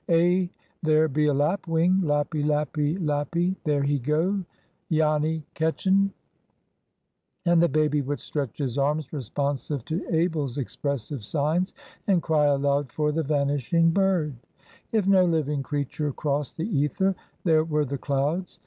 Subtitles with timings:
[0.09, 0.47] Eh,
[0.81, 2.01] there be a lapwing!
[2.01, 4.43] Lap py, lap py, lap py, there he go!
[4.91, 8.01] Janny catch un!" [Picture: "Look 'ee here!" the nurse boy would cry] And the baby
[8.07, 11.75] would stretch his arms responsive to Abel's expressive signs,
[12.07, 14.33] and cry aloud for the vanishing bird.
[14.91, 17.13] If no living creature crossed the ether,
[17.43, 18.59] there were the clouds.